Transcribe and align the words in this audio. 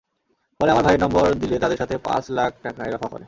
পরে 0.59 0.69
আমার 0.71 0.83
ভাইয়ের 0.83 1.03
নম্বর 1.03 1.25
দিলে 1.33 1.55
তাদের 1.59 1.77
সাথে 1.77 1.95
পাঁচ 1.97 2.23
লাখ 2.29 2.51
টাকায় 2.63 2.91
রফা 2.91 3.07
করে। 3.07 3.19